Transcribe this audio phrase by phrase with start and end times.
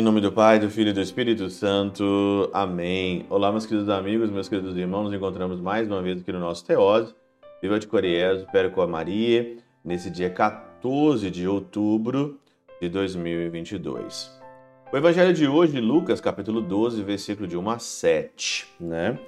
[0.00, 2.48] Em nome do Pai, do Filho e do Espírito Santo.
[2.54, 3.26] Amém.
[3.28, 5.04] Olá, meus queridos amigos, meus queridos irmãos.
[5.04, 7.14] Nos encontramos mais uma vez aqui no nosso Teose.
[7.60, 12.40] Viva de Coriés, Périco a Maria, nesse dia 14 de outubro
[12.80, 14.40] de 2022.
[14.90, 19.18] O evangelho de hoje, Lucas, capítulo 12, versículo de 1 a 7, né?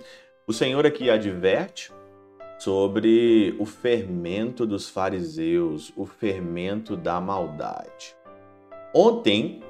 [0.47, 1.93] O Senhor aqui adverte
[2.63, 8.15] sobre o fermento dos fariseus, o fermento da maldade.
[8.95, 9.61] Ontem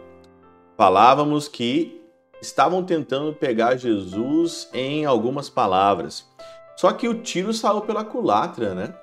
[0.76, 2.02] falávamos que
[2.42, 6.28] estavam tentando pegar Jesus em algumas palavras.
[6.76, 8.94] Só que o tiro saiu pela culatra, né?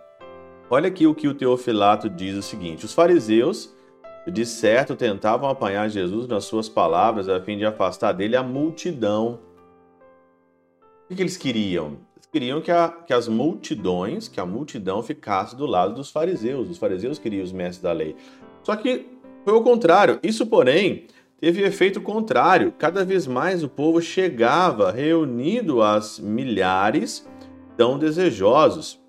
[0.70, 3.76] Olha aqui o que o Teofilato diz o seguinte: os fariseus,
[4.32, 9.40] de certo, tentavam apanhar Jesus nas suas palavras a fim de afastar dele a multidão.
[11.10, 12.08] O que eles queriam?
[12.32, 16.70] Queriam que, a, que as multidões, que a multidão ficasse do lado dos fariseus.
[16.70, 18.16] Os fariseus queriam os mestres da lei.
[18.62, 19.08] Só que
[19.44, 20.20] foi o contrário.
[20.22, 21.08] Isso, porém,
[21.42, 22.72] teve efeito contrário.
[22.78, 27.28] Cada vez mais o povo chegava reunido às milhares,
[27.76, 29.00] tão desejosos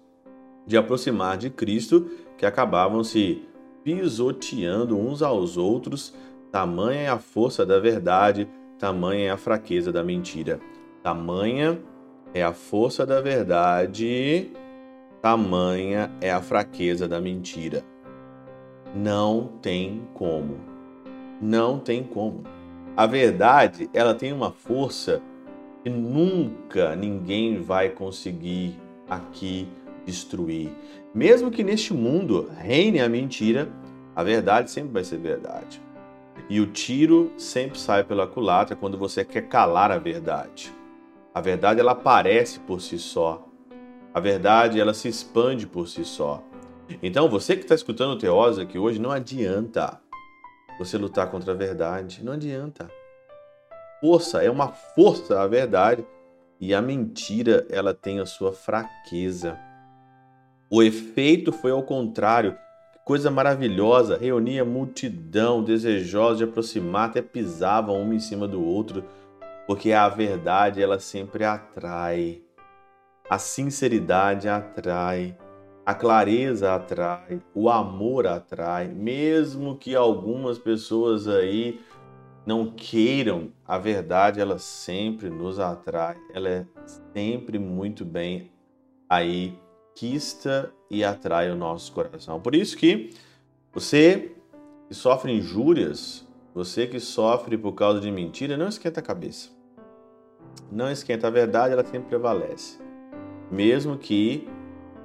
[0.66, 3.42] de aproximar de Cristo, que acabavam se
[3.84, 6.14] pisoteando uns aos outros.
[6.50, 10.58] Tamanha é a força da verdade, tamanha é a fraqueza da mentira.
[11.02, 11.78] Tamanha
[12.34, 14.50] é a força da verdade,
[15.20, 17.84] tamanha é a fraqueza da mentira.
[18.94, 20.70] Não tem como
[21.40, 22.44] não tem como.
[22.96, 25.22] A verdade, ela tem uma força
[25.82, 29.66] que nunca ninguém vai conseguir aqui
[30.04, 30.70] destruir.
[31.14, 33.68] Mesmo que neste mundo reine a mentira,
[34.14, 35.80] a verdade sempre vai ser verdade.
[36.48, 40.72] E o tiro sempre sai pela culatra quando você quer calar a verdade.
[41.40, 43.48] A verdade ela aparece por si só.
[44.12, 46.44] A verdade ela se expande por si só.
[47.02, 49.98] Então você que está escutando o Teosa aqui hoje não adianta
[50.78, 52.22] você lutar contra a verdade.
[52.22, 52.90] Não adianta.
[54.02, 56.04] Força é uma força a verdade
[56.60, 59.58] e a mentira ela tem a sua fraqueza.
[60.68, 62.54] O efeito foi ao contrário.
[63.02, 69.02] Coisa maravilhosa, reunia multidão desejosa de aproximar, até pisavam um em cima do outro,
[69.70, 72.42] porque a verdade ela sempre atrai.
[73.30, 75.38] A sinceridade atrai.
[75.86, 81.80] A clareza atrai, o amor atrai, mesmo que algumas pessoas aí
[82.44, 86.66] não queiram, a verdade ela sempre nos atrai, ela é
[87.14, 88.50] sempre muito bem
[89.08, 89.56] aí
[89.94, 92.40] quista e atrai o nosso coração.
[92.40, 93.10] Por isso que
[93.72, 94.32] você
[94.88, 99.59] que sofre injúrias, você que sofre por causa de mentira, não esquenta a cabeça.
[100.70, 102.78] Não esquenta a verdade, ela sempre prevalece.
[103.50, 104.48] Mesmo que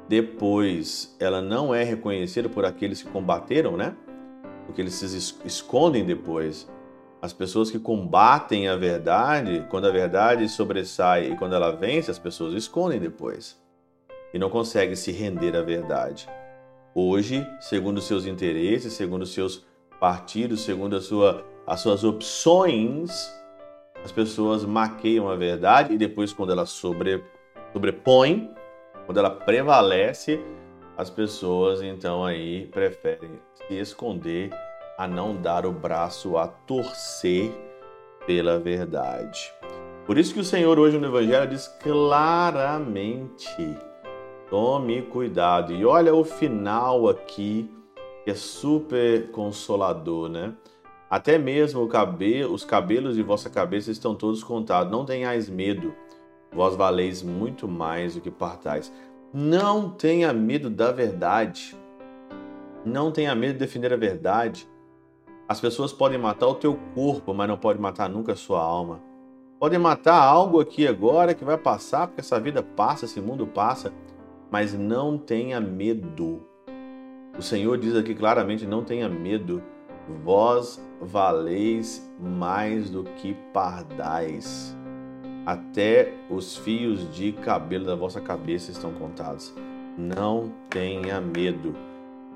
[0.07, 3.95] depois ela não é reconhecida por aqueles que combateram, né?
[4.65, 6.69] Porque eles se escondem depois.
[7.21, 12.19] As pessoas que combatem a verdade, quando a verdade sobressai e quando ela vence, as
[12.19, 13.59] pessoas escondem depois
[14.33, 16.27] e não conseguem se render à verdade.
[16.93, 19.65] Hoje, segundo os seus interesses, segundo os seus
[19.99, 23.33] partidos, segundo a sua, as suas opções,
[24.05, 27.23] as pessoas maqueiam a verdade e depois, quando ela sobre,
[27.73, 28.51] sobrepõe,
[29.07, 30.39] quando ela prevalece,
[30.95, 34.51] as pessoas então aí preferem se esconder
[34.95, 37.51] a não dar o braço a torcer
[38.27, 39.51] pela verdade.
[40.05, 43.75] Por isso que o Senhor hoje no Evangelho diz claramente:
[44.51, 45.73] tome cuidado.
[45.73, 47.73] E olha o final aqui,
[48.23, 50.53] que é super consolador, né?
[51.09, 54.91] Até mesmo cabelo, os cabelos de vossa cabeça estão todos contados.
[54.91, 55.93] Não tenhais medo
[56.55, 58.91] vós valeis muito mais do que partais.
[59.33, 61.75] Não tenha medo da verdade.
[62.85, 64.67] Não tenha medo de defender a verdade.
[65.47, 69.01] As pessoas podem matar o teu corpo, mas não podem matar nunca a sua alma.
[69.59, 73.93] Podem matar algo aqui agora que vai passar, porque essa vida passa, esse mundo passa,
[74.49, 76.41] mas não tenha medo.
[77.37, 79.61] O Senhor diz aqui claramente: não tenha medo.
[80.23, 84.75] Vós valeis mais do que pardais
[85.45, 89.53] até os fios de cabelo da vossa cabeça estão contados.
[89.97, 91.75] Não tenha medo.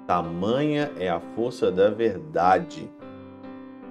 [0.06, 2.90] Tamanha é a força da verdade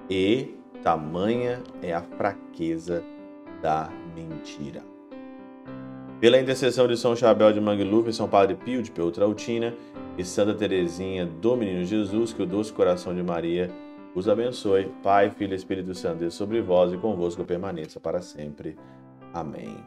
[0.09, 3.03] e tamanha é a fraqueza
[3.61, 4.81] da mentira.
[6.19, 9.73] Pela intercessão de São Chabel de Mangluf, São Padre Pio de Peltrautina
[10.19, 13.71] e Santa Teresinha do Menino Jesus, que o doce coração de Maria
[14.13, 14.91] os abençoe.
[15.01, 18.77] Pai, Filho e Espírito Santo, Deus sobre vós e convosco permaneça para sempre.
[19.33, 19.77] Amém.